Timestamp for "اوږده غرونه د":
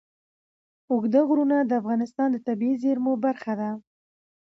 0.91-1.71